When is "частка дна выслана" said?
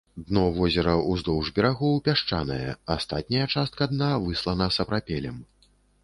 3.57-4.69